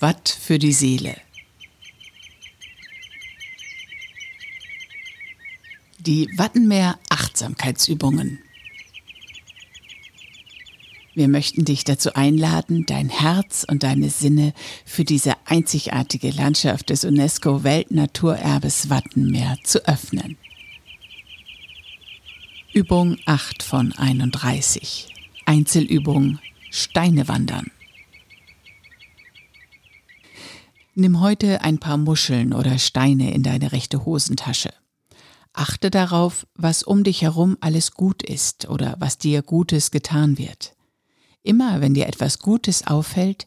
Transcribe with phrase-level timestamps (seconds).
[0.00, 1.16] Watt für die Seele.
[5.98, 8.38] Die Wattenmeer Achtsamkeitsübungen.
[11.14, 14.54] Wir möchten dich dazu einladen, dein Herz und deine Sinne
[14.86, 20.38] für diese einzigartige Landschaft des UNESCO Weltnaturerbes Wattenmeer zu öffnen.
[22.72, 25.08] Übung 8 von 31.
[25.44, 26.38] Einzelübung
[26.70, 27.70] Steine wandern.
[30.94, 34.74] Nimm heute ein paar Muscheln oder Steine in deine rechte Hosentasche.
[35.54, 40.76] Achte darauf, was um dich herum alles gut ist oder was dir Gutes getan wird.
[41.42, 43.46] Immer wenn dir etwas Gutes auffällt,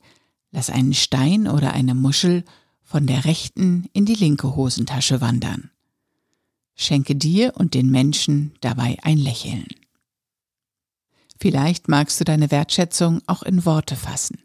[0.51, 2.43] lass einen Stein oder eine Muschel
[2.81, 5.69] von der rechten in die linke Hosentasche wandern.
[6.75, 9.67] Schenke dir und den Menschen dabei ein Lächeln.
[11.39, 14.44] Vielleicht magst du deine Wertschätzung auch in Worte fassen.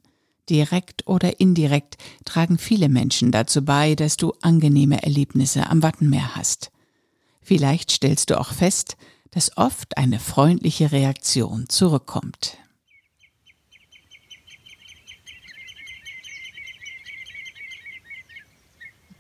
[0.51, 6.73] Direkt oder indirekt tragen viele Menschen dazu bei, dass du angenehme Erlebnisse am Wattenmeer hast.
[7.41, 8.97] Vielleicht stellst du auch fest,
[9.31, 12.59] dass oft eine freundliche Reaktion zurückkommt.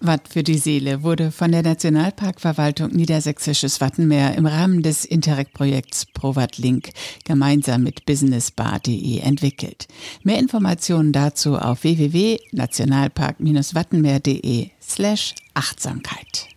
[0.00, 6.56] Watt für die Seele wurde von der Nationalparkverwaltung Niedersächsisches Wattenmeer im Rahmen des Interreg-Projekts ProWatt
[6.56, 6.88] Link
[7.24, 9.88] gemeinsam mit businessbar.de entwickelt.
[10.22, 16.48] Mehr Informationen dazu auf www.nationalpark-wattenmeer.de slash Achtsamkeit.